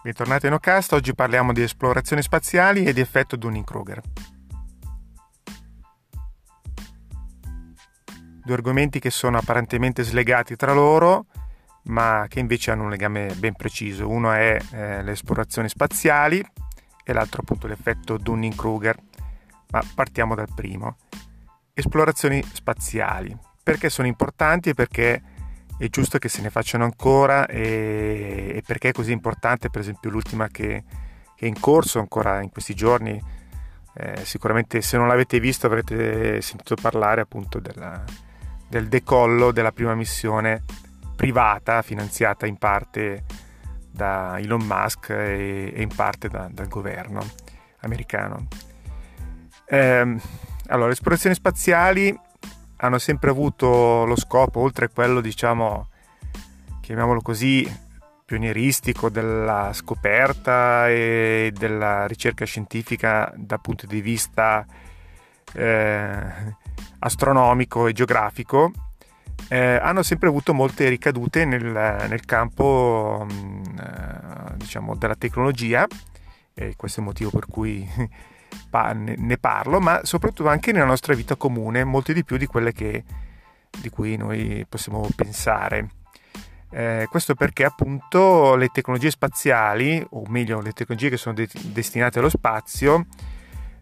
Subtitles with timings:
[0.00, 4.00] Bentornati in Ocast, oggi parliamo di esplorazioni spaziali e di effetto Dunning-Kruger.
[8.44, 11.26] Due argomenti che sono apparentemente slegati tra loro,
[11.86, 14.08] ma che invece hanno un legame ben preciso.
[14.08, 16.46] Uno è eh, le esplorazioni spaziali
[17.04, 18.96] e l'altro appunto l'effetto Dunning-Kruger.
[19.70, 20.96] Ma partiamo dal primo.
[21.74, 23.36] Esplorazioni spaziali.
[23.64, 24.74] Perché sono importanti?
[24.74, 25.20] Perché
[25.78, 30.10] è giusto che se ne facciano ancora e, e perché è così importante per esempio
[30.10, 30.84] l'ultima che,
[31.36, 33.20] che, è in corso ancora in questi giorni
[33.94, 38.02] eh, sicuramente se non l'avete visto avrete sentito parlare appunto della,
[38.68, 40.64] del decollo della prima missione
[41.14, 43.24] privata finanziata in parte
[43.90, 47.26] da Elon Musk e, e in parte da, dal governo
[47.80, 48.46] americano.
[49.66, 50.16] Eh,
[50.68, 52.16] allora esplorazioni spaziali
[52.78, 55.88] hanno sempre avuto lo scopo, oltre a quello, diciamo,
[56.80, 57.86] chiamiamolo così,
[58.24, 64.66] pionieristico della scoperta e della ricerca scientifica dal punto di vista
[65.54, 66.20] eh,
[66.98, 68.70] astronomico e geografico,
[69.48, 75.86] eh, hanno sempre avuto molte ricadute nel, nel campo mh, mm, diciamo, della tecnologia
[76.54, 77.88] e questo è il motivo per cui
[78.92, 83.04] ne parlo, ma soprattutto anche nella nostra vita comune, molte di più di quelle che,
[83.80, 85.88] di cui noi possiamo pensare.
[86.70, 92.18] Eh, questo perché appunto le tecnologie spaziali, o meglio le tecnologie che sono de- destinate
[92.18, 93.06] allo spazio,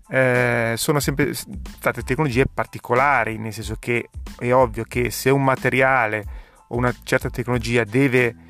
[0.09, 6.25] eh, sono sempre state tecnologie particolari, nel senso che è ovvio che se un materiale
[6.69, 8.46] o una certa tecnologia deve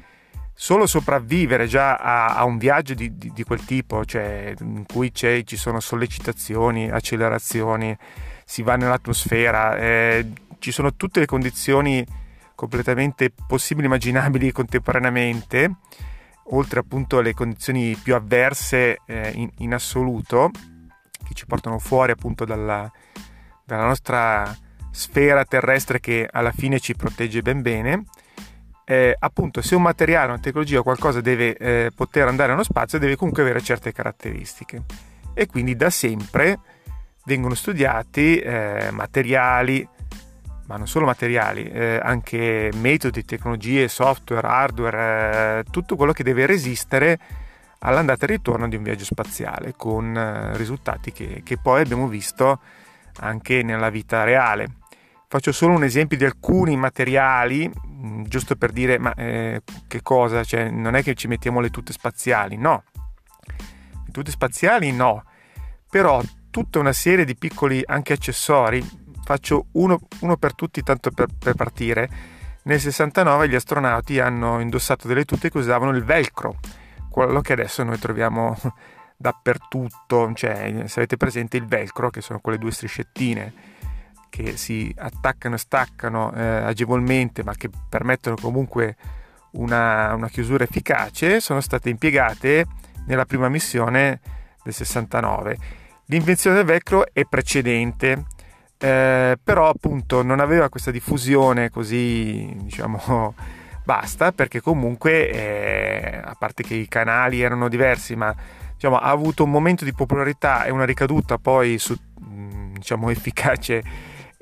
[0.58, 5.12] solo sopravvivere già a, a un viaggio di, di, di, quel tipo, cioè in cui
[5.14, 7.94] ci sono sollecitazioni, accelerazioni,
[8.42, 10.26] si va nell'atmosfera, eh,
[10.58, 12.04] ci sono tutte le condizioni
[12.54, 15.76] completamente possibili immaginabili contemporaneamente,
[16.44, 20.50] oltre appunto alle condizioni più avverse eh, in, in, assoluto,
[21.22, 22.90] che ci portano fuori appunto dalla,
[23.62, 24.56] dalla nostra
[24.90, 28.04] sfera terrestre che alla fine ci protegge ben bene
[28.88, 33.00] eh, appunto se un materiale, una tecnologia o qualcosa deve eh, poter andare nello spazio
[33.00, 34.84] deve comunque avere certe caratteristiche
[35.34, 36.60] e quindi da sempre
[37.24, 39.86] vengono studiati eh, materiali
[40.66, 46.44] ma non solo materiali, eh, anche metodi, tecnologie, software, hardware, eh, tutto quello che deve
[46.44, 47.18] resistere
[47.80, 52.58] all'andata e ritorno di un viaggio spaziale con eh, risultati che, che poi abbiamo visto
[53.20, 54.70] anche nella vita reale.
[55.28, 57.70] Faccio solo un esempio di alcuni materiali
[58.06, 61.70] Mm, giusto per dire ma eh, che cosa, cioè, non è che ci mettiamo le
[61.70, 62.84] tute spaziali, no,
[63.46, 65.24] le tute spaziali no,
[65.88, 66.20] però
[66.50, 68.86] tutta una serie di piccoli anche accessori,
[69.24, 72.08] faccio uno, uno per tutti tanto per, per partire,
[72.64, 76.58] nel 69 gli astronauti hanno indossato delle tute che usavano il velcro,
[77.10, 78.56] quello che adesso noi troviamo
[79.16, 83.75] dappertutto, cioè se avete presente il velcro che sono quelle due striscettine
[84.28, 88.96] che si attaccano e staccano eh, agevolmente ma che permettono comunque
[89.52, 92.66] una, una, chiusura efficace sono state impiegate
[93.06, 94.20] nella prima missione
[94.62, 95.56] del 69.
[96.06, 98.24] L'invenzione del velcro è precedente,
[98.78, 103.34] eh, però appunto non aveva questa diffusione così diciamo
[103.82, 108.34] basta perché comunque eh, a parte che i canali erano diversi ma
[108.76, 111.96] diciamo, ha avuto un momento di popolarità e una ricaduta poi su,
[112.72, 113.82] diciamo, efficace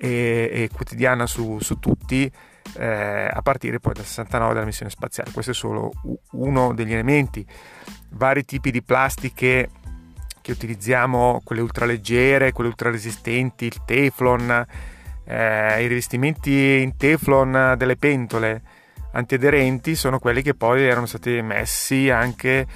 [0.05, 2.31] e, e quotidiana su, su tutti
[2.77, 5.31] eh, a partire poi dal 69 della missione spaziale.
[5.33, 5.91] Questo è solo
[6.33, 7.45] uno degli elementi.
[8.11, 9.71] Vari tipi di plastiche
[10.43, 14.67] che utilizziamo, quelle ultraleggere, quelle ultraresistenti, il Teflon,
[15.25, 18.63] eh, i rivestimenti in Teflon delle pentole
[19.13, 22.67] antiaderenti sono quelli che poi erano stati messi anche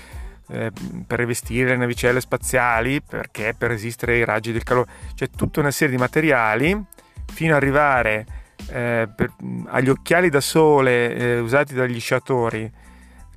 [0.50, 0.72] eh,
[1.04, 4.90] per rivestire le navicelle spaziali perché per resistere ai raggi del calore.
[5.14, 6.86] C'è tutta una serie di materiali
[7.32, 8.26] fino ad arrivare
[8.70, 9.32] eh, per,
[9.66, 12.70] agli occhiali da sole eh, usati dagli sciatori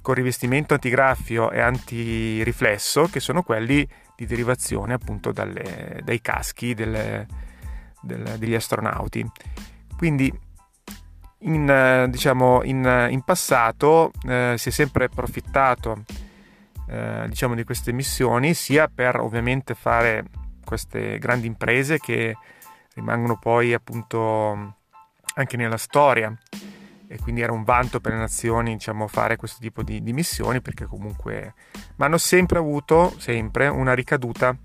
[0.02, 7.28] con rivestimento antigraffio e antiriflesso che sono quelli di derivazione appunto dalle, dai caschi delle,
[8.02, 9.26] del, degli astronauti.
[9.96, 10.32] Quindi
[11.44, 16.04] in, diciamo, in, in passato eh, si è sempre approfittato
[16.88, 20.26] eh, diciamo di queste missioni sia per ovviamente fare
[20.64, 22.36] queste grandi imprese che
[22.94, 24.76] rimangono poi appunto
[25.36, 26.36] anche nella storia.
[27.08, 30.62] E quindi era un vanto per le nazioni diciamo, fare questo tipo di, di missioni
[30.62, 31.56] perché comunque
[31.98, 34.56] ma hanno sempre avuto sempre una ricaduta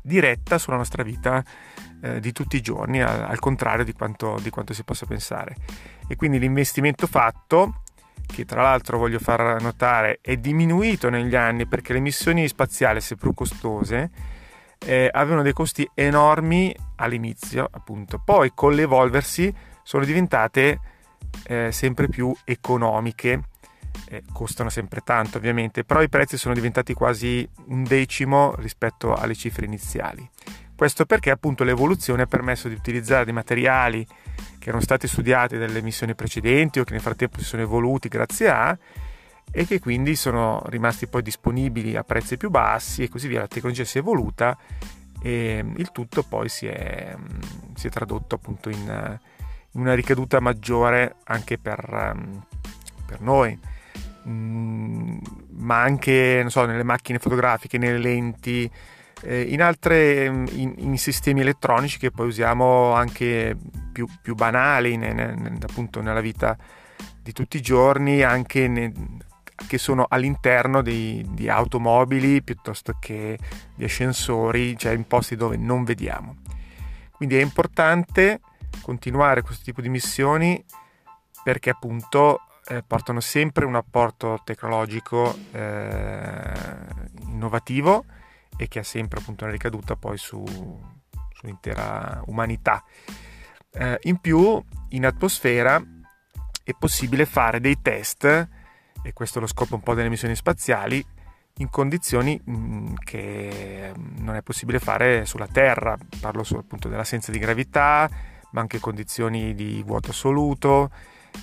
[0.00, 1.44] diretta sulla nostra vita
[2.00, 5.54] eh, di tutti i giorni al, al contrario di quanto, di quanto, si possa pensare.
[6.08, 7.82] E quindi l'investimento fatto
[8.26, 13.34] che tra l'altro voglio far notare è diminuito negli anni perché le missioni spaziali, seppur
[13.34, 14.10] costose,
[14.84, 18.20] eh, avevano dei costi enormi all'inizio, appunto.
[18.24, 19.52] Poi con l'evolversi
[19.82, 20.80] sono diventate
[21.44, 23.42] eh, sempre più economiche,
[24.08, 29.34] eh, costano sempre tanto ovviamente, però i prezzi sono diventati quasi un decimo rispetto alle
[29.34, 30.28] cifre iniziali.
[30.74, 34.04] Questo perché appunto l'evoluzione ha permesso di utilizzare dei materiali
[34.58, 38.48] che erano stati studiati dalle missioni precedenti o che nel frattempo si sono evoluti grazie
[38.48, 38.76] a
[39.50, 43.40] e che quindi sono rimasti poi disponibili a prezzi più bassi e così via.
[43.40, 44.56] La tecnologia si è evoluta
[45.20, 47.14] e il tutto poi si è,
[47.74, 49.18] si è tradotto appunto in,
[49.72, 52.16] in, una ricaduta maggiore anche per,
[53.06, 53.58] per noi,
[54.26, 55.18] mm,
[55.58, 58.70] ma anche so, nelle macchine fotografiche, nelle lenti,
[59.22, 63.56] eh, in altre in, in, sistemi elettronici che poi usiamo anche
[63.92, 66.56] più, più banali ne, ne, appunto nella vita
[67.22, 68.92] di tutti i giorni, anche ne,
[69.54, 73.38] che sono all'interno di, di, automobili piuttosto che
[73.74, 76.36] di ascensori, cioè in posti dove non vediamo.
[77.10, 78.40] Quindi è importante
[78.80, 80.62] continuare questo tipo di missioni
[81.44, 86.52] perché appunto eh, portano sempre un apporto tecnologico eh,
[87.26, 88.04] innovativo
[88.56, 90.44] e che ha sempre appunto una ricaduta poi su,
[91.34, 92.84] sull'intera umanità.
[93.72, 95.82] Eh, in più, in atmosfera
[96.62, 98.48] è possibile fare dei test,
[99.02, 101.04] e questo è lo scopo un po' delle missioni spaziali,
[101.56, 105.96] in condizioni mm, che non è possibile fare sulla Terra.
[106.20, 108.08] Parlo solo appunto dell'assenza di gravità,
[108.52, 110.90] ma anche condizioni di vuoto assoluto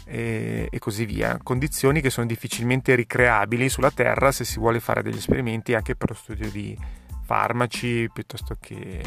[0.06, 1.38] e, e, così via.
[1.42, 6.10] Condizioni che sono difficilmente ricreabili sulla Terra se si vuole fare degli esperimenti anche per
[6.10, 6.78] lo studio di
[7.24, 9.04] farmaci piuttosto che,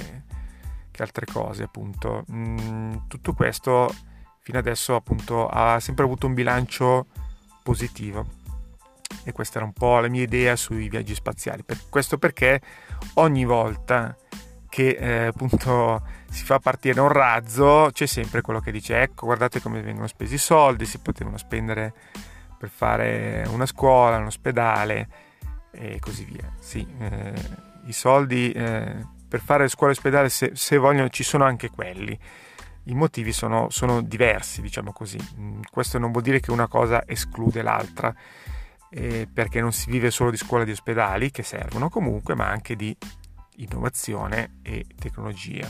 [0.90, 3.92] che altre cose appunto mm, tutto questo
[4.38, 7.06] fino adesso appunto ha sempre avuto un bilancio
[7.64, 8.41] positivo
[9.24, 12.60] e questa era un po' la mia idea sui viaggi spaziali per questo perché
[13.14, 14.16] ogni volta
[14.68, 19.60] che eh, appunto si fa partire un razzo c'è sempre quello che dice ecco guardate
[19.60, 21.92] come vengono spesi i soldi si potevano spendere
[22.58, 25.08] per fare una scuola un ospedale
[25.70, 30.76] e così via sì eh, i soldi eh, per fare scuola e ospedale, se, se,
[30.76, 32.18] vogliono, ci sono anche quelli.
[32.84, 35.18] I motivi sono, sono, diversi, diciamo così.
[35.38, 38.14] Mm, questo non vuol dire che una cosa esclude l'altra,
[38.94, 42.48] eh, perché non si vive solo di scuola e di ospedali, che servono comunque, ma
[42.48, 42.94] anche di
[43.56, 45.68] innovazione e tecnologia.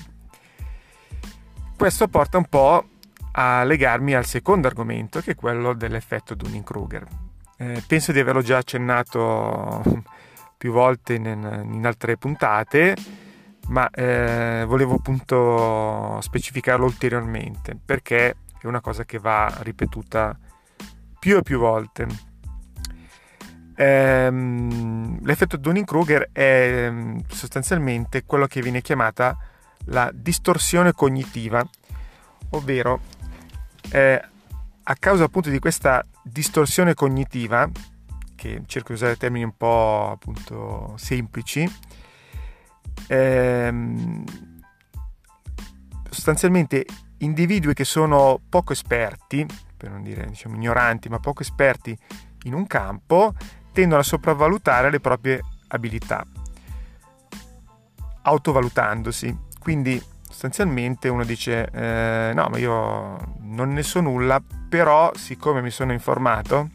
[1.77, 2.85] Questo porta un po'
[3.33, 7.07] a legarmi al secondo argomento, che è quello dell'effetto Dunning-Kruger.
[7.59, 9.83] Eh, penso di averlo già accennato
[10.59, 12.97] più volte in, in altre puntate,
[13.69, 20.37] ma eh, volevo appunto specificarlo ulteriormente perché è una cosa che va ripetuta
[21.19, 22.32] più e più volte.
[23.83, 29.37] Ehm, l'effetto Dunning-Kruger è mm, sostanzialmente quello che viene chiamata
[29.87, 31.69] la distorsione cognitiva,
[32.51, 33.01] ovvero
[33.91, 34.23] eh,
[34.85, 37.69] a causa appunto di questa distorsione cognitiva
[38.37, 41.69] che cerco di usare termini un po' appunto semplici,
[43.09, 44.25] ehm,
[46.09, 46.87] sostanzialmente
[47.19, 49.45] individui che sono poco esperti,
[49.77, 51.97] per non dire diciamo ignoranti, ma poco esperti
[52.45, 53.35] in un campo,
[53.73, 56.25] tendono a sopravvalutare le proprie abilità,
[58.23, 59.37] autovalutandosi.
[59.59, 65.69] Quindi sostanzialmente uno dice eh, no ma io non ne so nulla però siccome mi
[65.69, 66.71] sono informato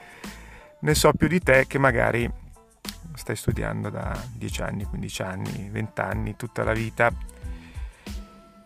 [0.80, 2.28] ne so più di te che magari
[3.20, 7.12] stai studiando da 10 anni, 15 anni, 20 anni, tutta la vita.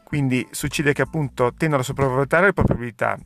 [0.05, 3.19] Quindi succede che appunto tendono a sopravvalutare le proprie abilità,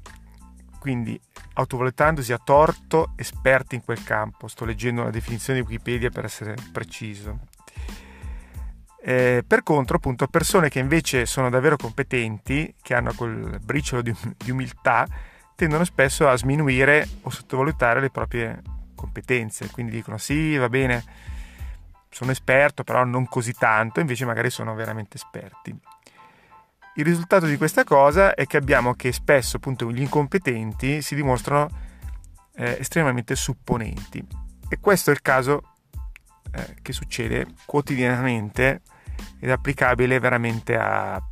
[0.79, 1.21] quindi
[1.55, 4.49] autovalutandosi a torto esperti in quel campo.
[4.49, 7.39] Sto leggendo una definizione di Wikipedia per essere preciso.
[9.01, 14.15] Eh, per contro, appunto, persone che invece sono davvero competenti, che hanno quel briciolo di,
[14.37, 15.07] di umiltà,
[15.55, 18.61] tendono spesso a sminuire o sottovalutare le proprie
[18.95, 21.05] competenze, quindi dicono sì, va bene,
[22.11, 25.77] sono esperto, però non così tanto, invece magari sono veramente esperti.
[26.99, 31.69] Il risultato di questa cosa è che abbiamo che spesso appunto gli incompetenti si dimostrano
[32.57, 34.27] eh, estremamente supponenti.
[34.69, 35.63] E questo è il caso
[36.51, 38.83] eh, che succede quotidianamente
[39.39, 41.23] ed è applicabile veramente a,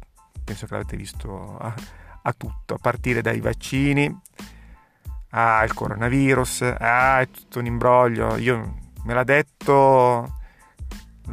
[0.44, 1.74] penso che l'avete visto, a,
[2.22, 9.14] a tutto, a partire dai vaccini, il coronavirus, ah è tutto un imbroglio, io me
[9.14, 10.42] l'ha detto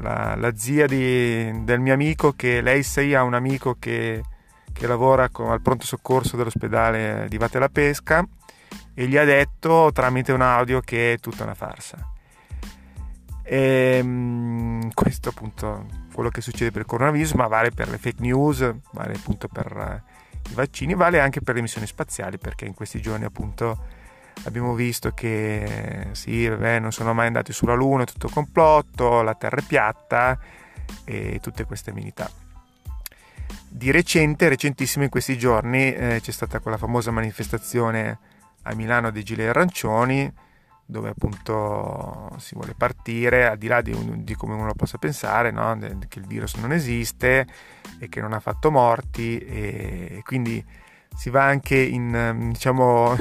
[0.02, 4.24] la, la zia di, del mio amico che lei sei ha un amico che,
[4.72, 8.26] che lavora con, al pronto soccorso dell'ospedale di Vate la Pesca
[8.94, 12.12] e gli ha detto tramite un audio che è tutta una farsa.
[13.44, 18.22] E, ehm, questo appunto quello che succede per il coronavirus, ma vale per le fake
[18.22, 22.74] news, vale appunto per uh, i vaccini, vale anche per le missioni spaziali, perché in
[22.74, 24.02] questi giorni appunto
[24.46, 29.36] abbiamo visto che sì, vabbè, non sono mai andati sulla Luna, è tutto complotto, la
[29.36, 30.38] Terra è piatta
[31.06, 32.30] e tutte queste amenità.
[33.68, 38.20] Di recente, recentissimo in questi giorni, eh, c'è stata quella famosa manifestazione
[38.64, 40.32] a Milano dei Gilet Arancioni,
[40.86, 45.78] dove appunto si vuole partire, al di là di, di come uno possa pensare, no?
[46.08, 47.48] che il virus non esiste
[48.00, 50.64] e che non ha fatto morti e quindi
[51.16, 53.16] si va anche in, diciamo,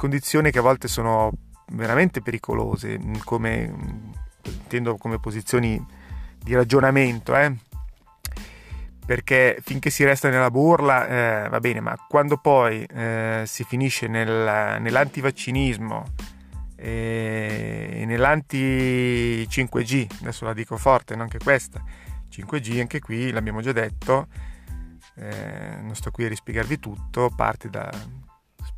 [0.00, 1.30] condizioni che a volte sono
[1.72, 3.70] veramente pericolose, come,
[4.44, 5.78] intendo come posizioni
[6.42, 7.54] di ragionamento, eh?
[9.04, 11.06] perché finché si resta nella burla
[11.44, 16.04] eh, va bene, ma quando poi eh, si finisce nel, nell'antivaccinismo
[16.76, 21.82] e nell'anti 5G, adesso la dico forte, anche questa,
[22.32, 24.28] 5G anche qui l'abbiamo già detto,
[25.16, 27.90] eh, non sto qui a rispiegarvi tutto, parte da,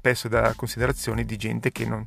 [0.02, 2.04] spesso da considerazioni di gente che non,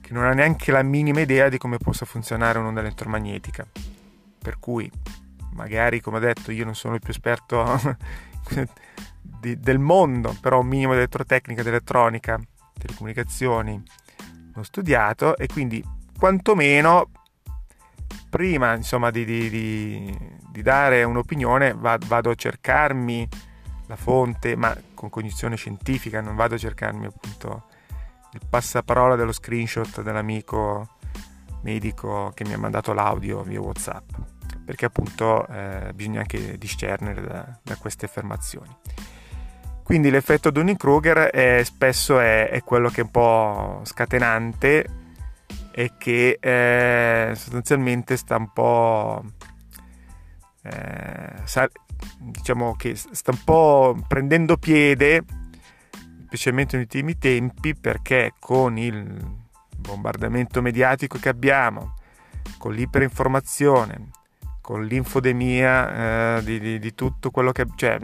[0.00, 3.66] che non ha neanche la minima idea di come possa funzionare un'onda elettromagnetica.
[4.42, 4.90] Per cui,
[5.52, 7.78] magari, come ho detto, io non sono il più esperto
[9.20, 12.40] di, del mondo, però un minimo di elettrotecnica, di elettronica,
[12.78, 13.82] telecomunicazioni,
[14.54, 15.84] l'ho studiato e quindi
[16.18, 17.10] quantomeno
[18.30, 20.18] prima insomma di, di, di,
[20.50, 23.28] di dare un'opinione vado a cercarmi
[23.90, 27.64] la fonte ma con cognizione scientifica non vado a cercarmi appunto
[28.32, 30.96] il passaparola dello screenshot dell'amico
[31.62, 34.08] medico che mi ha mandato l'audio via whatsapp
[34.64, 38.72] perché appunto eh, bisogna anche discernere da, da queste affermazioni.
[39.82, 44.86] Quindi l'effetto Dunning-Kruger è, spesso è, è, quello che è un po' scatenante
[45.72, 49.24] e che eh, sostanzialmente sta un po'
[50.62, 51.32] eh,
[52.18, 55.24] diciamo che sta un po' prendendo piede
[56.26, 59.38] specialmente negli ultimi tempi perché con il
[59.76, 61.94] bombardamento mediatico che abbiamo
[62.58, 64.10] con l'iperinformazione
[64.60, 67.98] con l'infodemia eh, di, di, di, tutto quello che cioè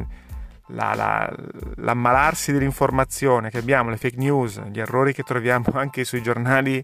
[0.68, 1.32] la, la,
[1.76, 6.82] l'ammalarsi dell'informazione che abbiamo, le fake news, gli errori che troviamo anche sui giornali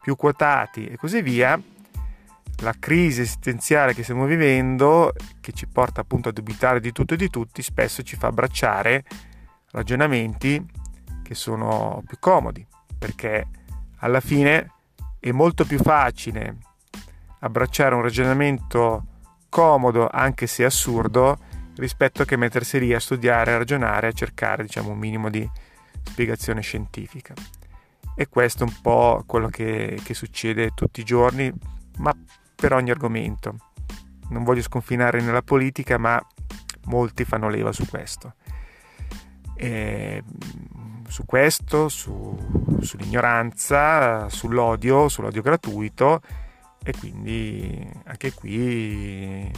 [0.00, 1.60] più quotati e così via,
[2.60, 7.16] la crisi esistenziale che stiamo vivendo, che ci porta appunto a dubitare di tutto e
[7.16, 9.04] di tutti, spesso ci fa abbracciare
[9.70, 10.64] ragionamenti
[11.22, 12.66] che sono più comodi,
[12.98, 13.46] perché
[13.98, 14.72] alla fine
[15.20, 16.56] è molto più facile
[17.40, 19.04] abbracciare un ragionamento
[19.48, 21.38] comodo, anche se assurdo,
[21.76, 25.48] rispetto che mettersi lì a studiare, a ragionare, a cercare diciamo, un minimo di
[26.02, 27.34] spiegazione scientifica.
[28.16, 31.52] E questo è un po' quello che, che succede tutti i giorni,
[31.98, 32.12] ma
[32.60, 33.56] per ogni argomento.
[34.30, 36.20] Non voglio sconfinare nella politica, ma
[36.86, 38.34] molti fanno leva su questo.
[39.54, 40.22] E,
[41.06, 42.36] su questo, su,
[42.80, 46.20] sull'ignoranza, sull'odio, sull'odio gratuito
[46.82, 49.50] e quindi anche qui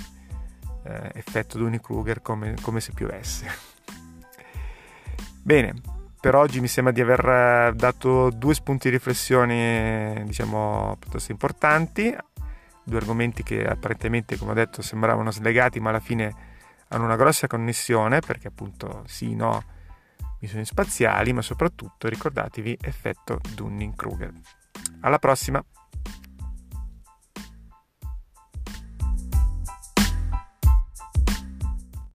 [0.85, 3.47] eh, effetto Dunning-Kruger come, come se piovesse.
[5.42, 5.75] Bene,
[6.21, 12.14] per oggi mi sembra di aver eh, dato due spunti di riflessione, diciamo, piuttosto importanti,
[12.90, 16.35] due argomenti che apparentemente, come ho detto, sembravano slegati, ma alla fine
[16.88, 19.62] hanno una grossa connessione, perché appunto sì, no,
[20.40, 24.32] missioni spaziali, ma soprattutto ricordatevi effetto Dunning-Kruger.
[25.00, 25.64] Alla prossima!